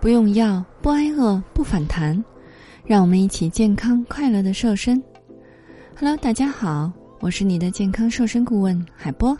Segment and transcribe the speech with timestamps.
[0.00, 2.22] 不用药，不挨饿，不反弹，
[2.86, 5.02] 让我们一起健康快乐的瘦身。
[5.98, 9.36] Hello，大家好，我是你的健康瘦身顾问海波。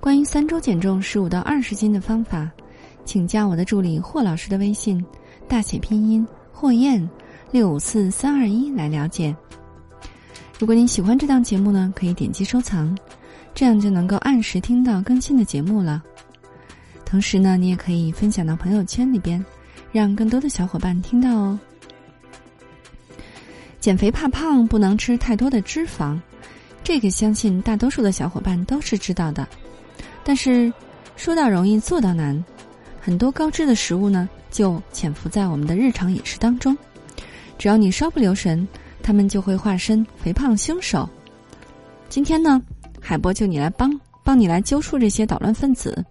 [0.00, 2.50] 关于三周减重十五到二十斤的方法，
[3.04, 5.02] 请加我的助理霍老师的微信，
[5.46, 7.08] 大写拼音霍燕
[7.52, 9.34] 六五四三二一来了解。
[10.58, 12.98] 如果您喜欢这档节目呢，可以点击收藏，
[13.54, 16.02] 这样就能够按时听到更新的节目了。
[17.06, 19.42] 同时呢，你也可以分享到朋友圈里边，
[19.92, 21.58] 让更多的小伙伴听到哦。
[23.80, 26.20] 减肥怕胖，不能吃太多的脂肪，
[26.82, 29.48] 这个相信大多数的小伙伴都是知道的。
[30.24, 30.70] 但是
[31.14, 32.44] 说到容易做到难，
[33.00, 36.76] 很多高脂的食物呢，就潜伏在我们的日常饮食当中。
[37.56, 38.66] 只要你稍不留神，
[39.00, 41.08] 他们就会化身肥胖凶手。
[42.08, 42.60] 今天呢，
[43.00, 46.04] 海波就你来帮帮你来揪出这些捣乱分子。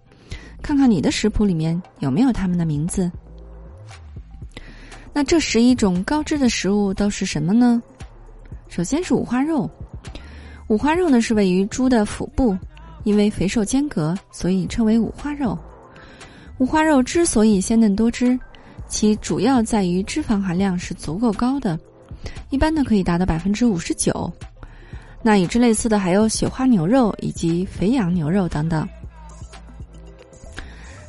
[0.65, 3.11] 看看你的食谱里面有没有他们的名字。
[5.13, 7.79] 那这十一种高脂的食物都是什么呢？
[8.67, 9.69] 首先是五花肉，
[10.67, 12.57] 五花肉呢是位于猪的腹部，
[13.03, 15.55] 因为肥瘦间隔，所以称为五花肉。
[16.57, 18.37] 五花肉之所以鲜嫩多汁，
[18.87, 21.79] 其主要在于脂肪含量是足够高的，
[22.49, 24.33] 一般呢可以达到百分之五十九。
[25.21, 28.89] 那与之类似的还有雪花牛肉以及肥羊牛肉等等。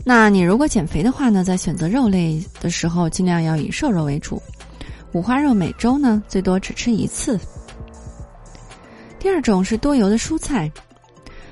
[0.08, 4.40] 那你如果减肥的话呢，在选择肉类的时候，尽量要以瘦肉为主。
[5.10, 7.36] 五花肉每周呢最多只吃一次。
[9.18, 10.70] 第二种是多油的蔬菜，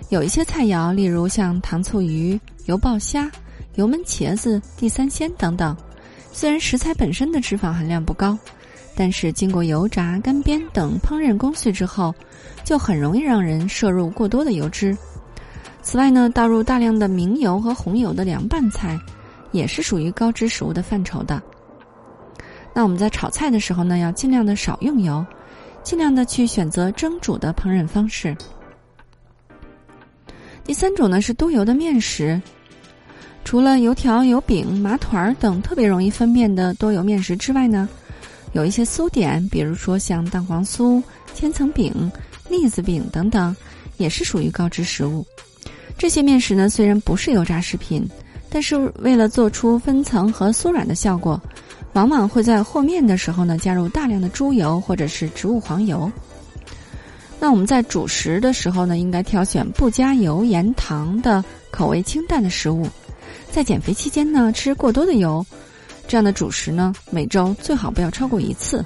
[0.08, 3.28] 有一些菜肴，例如像糖醋鱼、油爆虾、
[3.74, 5.76] 油焖茄子、地三鲜等等，
[6.32, 8.38] 虽然食材本身的脂肪含量不高，
[8.94, 12.14] 但是经过油炸、干煸等烹饪工序之后，
[12.62, 14.96] 就很容易让人摄入过多的油脂。
[15.84, 18.98] 此外呢，倒入大量的明油和红油的凉拌菜，
[19.52, 21.40] 也是属于高脂食物的范畴的。
[22.72, 25.24] 那我们在炒菜的时候呢，要尽量的少用油，
[25.82, 28.34] 尽量的去选择蒸煮的烹饪方式。
[30.64, 32.40] 第三种呢是多油的面食，
[33.44, 37.86] 除了油条、油饼、麻团儿等特别容易分辨的多油面食之外呢，
[38.52, 41.00] 有一些酥点，比如说像蛋黄酥、
[41.34, 42.10] 千层饼、
[42.48, 43.54] 栗子饼等等，
[43.98, 45.24] 也是属于高脂食物。
[45.96, 48.06] 这些面食呢，虽然不是油炸食品，
[48.50, 51.40] 但是为了做出分层和酥软的效果，
[51.94, 56.10] 往往会在和面的时候呢加入大量的猪油或者是植物黄油。
[57.40, 62.86] 那我们在主食的时候呢，应该挑选不加油盐糖的口味清淡的食物。
[63.50, 65.44] 在减肥期间呢，吃过多的油，
[66.08, 68.84] 这样的主食呢，每周最好不要超过一次。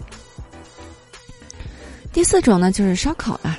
[2.12, 3.58] 第四种呢，就是烧烤了。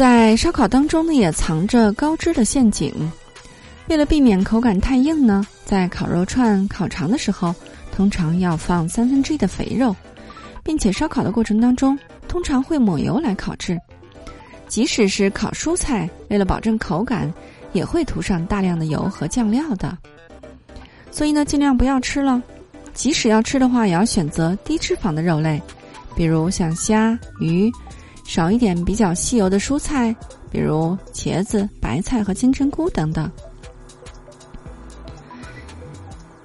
[0.00, 2.90] 在烧烤当中呢，也藏着高脂的陷阱。
[3.88, 7.54] 为了避免口感太硬呢，在烤肉串、烤肠的时候，
[7.94, 9.94] 通常要放三分之一的肥肉，
[10.64, 13.78] 并且烧烤的过程当中，通常会抹油来烤制。
[14.66, 17.30] 即使是烤蔬菜，为了保证口感，
[17.74, 19.94] 也会涂上大量的油和酱料的。
[21.10, 22.42] 所以呢，尽量不要吃了。
[22.94, 25.60] 即使要吃的话，也要选择低脂肪的肉类，
[26.16, 27.70] 比如像虾、鱼。
[28.24, 30.14] 少一点比较吸油的蔬菜，
[30.50, 33.30] 比如茄子、白菜和金针菇等等。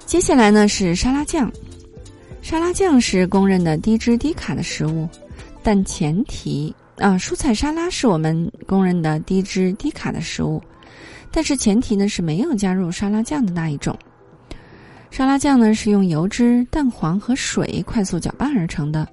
[0.06, 1.52] 接下来呢是沙拉酱，
[2.41, 5.08] 沙拉酱是公认的低脂低卡的食物，
[5.62, 10.62] 但前提啊，蔬菜沙拉是我们公认的低脂低卡的食物，
[11.31, 13.97] 但是前提呢是没有加入沙拉酱的那一种。
[15.12, 19.08] 沙拉酱呢是用油脂、蛋黄和水快速搅拌而成的。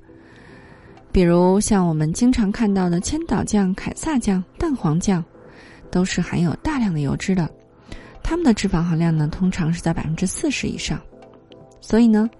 [1.12, 5.22] 比如像我们经常看到的千岛酱、凯撒酱、蛋黄酱，
[5.90, 7.48] 都是含有大量的油脂的，
[8.22, 10.98] 它们的脂肪含量呢通常是在百分之四十以上。
[11.82, 12.30] 所以呢，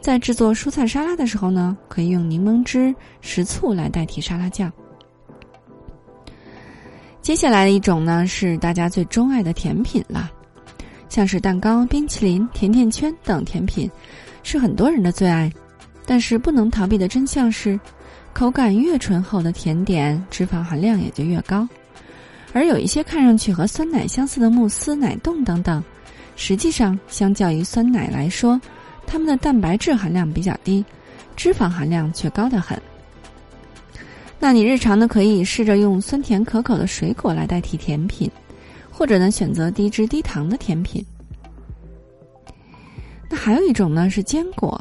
[0.00, 4.72] 在制作蔬菜沙拉的时候呢，可以用柠檬汁、食醋来代替沙拉酱。
[7.22, 10.32] 接下来的一种呢是大家最钟爱的甜品了，
[11.08, 13.88] 像是蛋糕、冰淇淋、甜甜圈等甜品，
[14.42, 15.48] 是很多人的最爱。
[16.04, 17.78] 但是不能逃避的真相是。
[18.36, 21.66] 口感越醇厚的甜点，脂肪含量也就越高，
[22.52, 25.82] 而有一些看上去和酸奶相似的慕斯、奶冻等等，
[26.36, 28.60] 实际上相较于酸奶来说，
[29.06, 30.84] 它们的蛋白质含量比较低，
[31.34, 32.78] 脂肪含量却高得很。
[34.38, 38.30] 那你日常呢，可以试着用酸甜可口的水果来代替甜品，
[38.90, 41.02] 或者呢选择低脂低糖的甜品。
[43.30, 44.78] 那还有一种呢是坚果，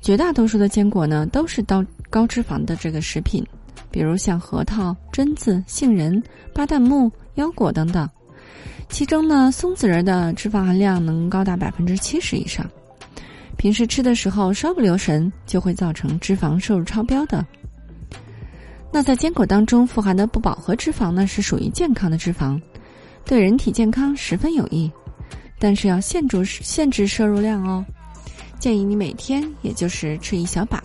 [0.00, 1.84] 绝大多数的坚果呢都是到。
[2.10, 3.46] 高脂肪的这个食品，
[3.90, 6.22] 比如像核桃、榛子、杏仁、
[6.52, 8.06] 巴旦木、腰果等等，
[8.88, 12.68] 其中呢，松子仁的脂肪含量能高达百分之七十以上。
[13.56, 17.46] 平时吃的时候稍不留神，就会造成脂肪摄入超标的。
[18.90, 22.60] 那在坚果当中富含的不饱和脂肪呢，是属于健康的脂肪，
[23.24, 24.90] 对人体健康十分有益，
[25.60, 27.84] 但是要限制限制摄入量哦。
[28.58, 30.82] 建议你每天也就是吃一小把。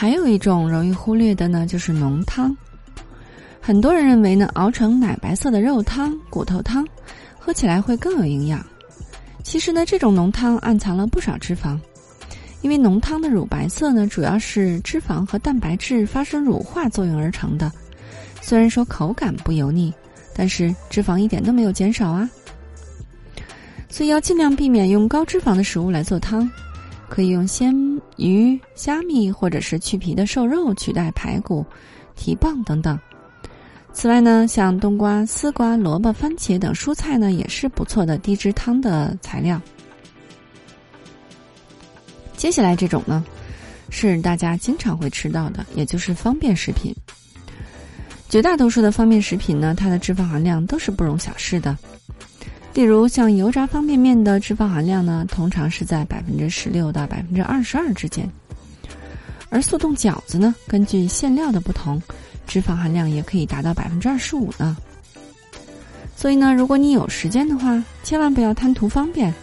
[0.00, 2.56] 还有一种容易忽略的呢，就是浓汤。
[3.60, 6.86] 很多人认为呢，熬成奶白色的肉汤、骨头汤，
[7.36, 8.64] 喝起来会更有营养。
[9.42, 11.76] 其实呢，这种浓汤暗藏了不少脂肪，
[12.60, 17.68] 因为浓汤的乳白色呢，主要是脂肪和蛋白质发生乳化作用而成的。
[18.40, 19.92] 虽然说口感不油腻，
[20.32, 22.30] 但是脂肪一点都没有减少啊。
[23.88, 26.48] 所以要尽量避免用高脂肪的食物来做汤，
[27.08, 27.74] 可以用鲜
[28.16, 31.64] 鱼、虾米或者是去皮的瘦肉取代排骨、
[32.14, 32.98] 蹄膀等等。
[33.92, 39.60] 此外呢，像冬瓜、丝瓜、萝卜、番茄等蔬菜呢，也是不错的低脂汤的材料。
[42.36, 43.24] 接下来这种呢，
[43.90, 46.94] 是大家经常会吃到的，也就是方便食品。
[48.28, 51.76] 绝大多数的方便食品呢，它的脂肪含量都是不容小视的。
[52.78, 58.30] 例如，像油炸方便面的脂肪含量呢，通常是在百分之十六到百分之二十二之间。
[59.50, 62.00] 而速冻饺子呢，根据馅料的不同。
[62.46, 64.76] 脂肪含量也可以达到百分之二十五呢。
[66.14, 69.34] 所以呢，如果你有时间的话，千万不要贪图方便，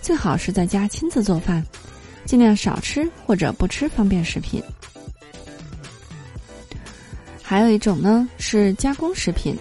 [0.00, 1.64] 最好是在家亲自做饭，
[2.24, 4.60] 尽量少吃或者不吃方便食品。
[7.44, 9.56] 还有一种呢是加工食品，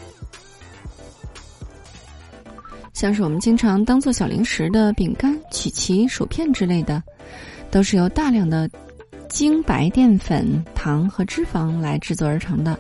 [3.02, 7.02] 像是我们经常当做小零食的饼干、曲奇、薯片之类的，
[7.72, 8.70] 都是由大量的。
[9.28, 12.78] 精白淀粉、糖和脂肪来制作而成的，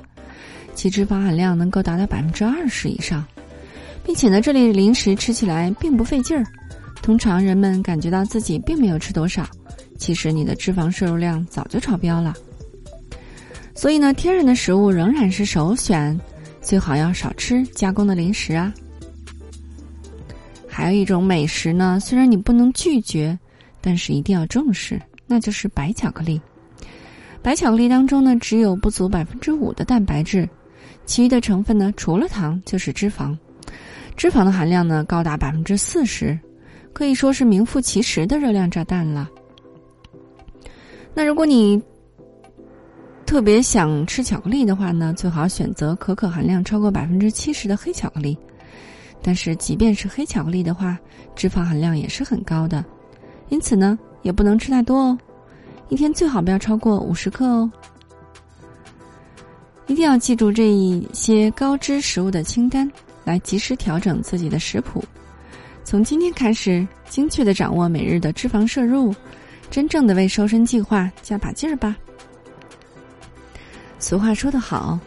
[0.75, 3.25] 其脂肪含量能够达到百分之二十以上，
[4.03, 6.45] 并且呢，这类零食吃起来并不费劲儿。
[7.01, 9.49] 通常人们感觉到自己并没有吃多少，
[9.97, 12.31] 其实你的脂肪摄入量早就超标了。
[13.73, 16.15] 所以呢，天然的食物仍然是首选，
[16.61, 18.71] 最好要少吃加工的零食啊。
[20.73, 23.37] 还有一种美食呢，虽然你不能拒绝，
[23.81, 24.99] 但是一定要重视。
[25.27, 26.41] 那就是白巧克力，
[27.41, 30.47] 白巧克力当中呢，只有不足百分之五的蛋白质，
[31.05, 33.37] 其余的成分呢，除了糖就是脂肪，
[34.15, 36.37] 脂肪的含量呢高达百分之四十，
[36.93, 39.29] 可以说是名副其实的热量炸弹了。
[41.13, 41.81] 那如果你
[43.25, 48.37] 特别想吃巧克力的话呢，最好选择可可含量超过百分之七十的黑巧克力。
[49.21, 50.97] 但是即便是黑巧克力的话，
[51.35, 52.83] 脂肪含量也是很高的，
[53.49, 53.97] 因此呢。
[54.23, 55.17] 也不能吃太多哦，
[55.89, 57.71] 一天最好不要超过五十克哦。
[59.87, 62.87] 一定要记住这一些高脂食物的清单，
[63.23, 65.03] 来及时调整自己的食谱。
[65.83, 69.11] 从今天开始，精确的掌握每日的脂肪摄入，
[69.71, 71.97] 真正的为瘦身计划加把劲儿吧。
[73.97, 74.99] 俗话说得好，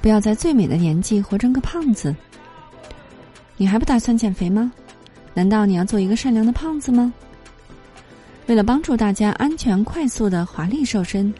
[0.00, 2.14] 不要在最美的年纪活成个胖子。
[3.60, 4.72] 你还不打算减肥吗？
[5.34, 7.12] 难道你要做一个善良的胖子吗？
[8.46, 11.30] 为了帮助大家安全、快速的华丽瘦身，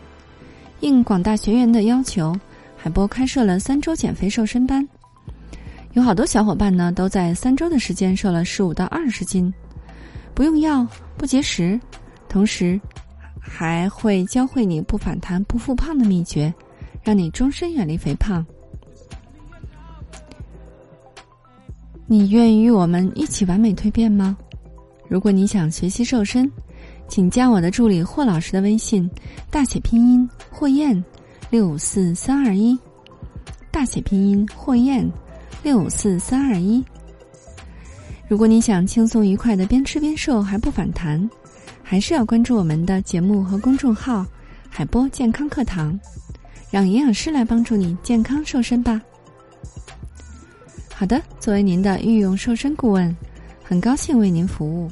[0.80, 2.38] 应广大学员的要求，
[2.76, 4.86] 海波开设了三周减肥瘦身班。
[5.94, 9.50] 有好多小伙伴呢，都在三周的时间瘦了十五到二十斤，
[10.34, 10.86] 不用药、
[11.16, 11.80] 不节食，
[12.28, 12.78] 同时
[13.40, 16.52] 还会教会你不反弹、不复胖的秘诀，
[17.02, 18.44] 让你终身远离肥胖。
[22.12, 24.36] 你愿意与我们一起完美蜕变吗？
[25.06, 26.50] 如果你想学习瘦身，
[27.06, 29.08] 请加我的助理霍老师的微信，
[29.48, 31.04] 大写拼音霍燕，
[31.50, 32.76] 六五四三二一，
[33.70, 35.08] 大写拼音霍燕，
[35.62, 36.84] 六五四三二一。
[38.26, 41.30] 如果你想轻松愉快的边吃边瘦还不反弹，
[41.80, 44.26] 还是要关注我们的节目和公众号
[44.68, 45.96] “海波健康课堂”，
[46.72, 49.00] 让营养师来帮助你健康瘦身吧。
[51.00, 53.16] 好的，作为您的御用瘦身顾问，
[53.64, 54.90] 很高兴为您服务。